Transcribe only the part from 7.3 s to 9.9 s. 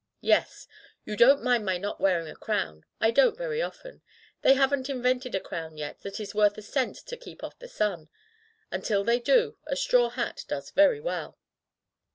off the sun; and till they do, a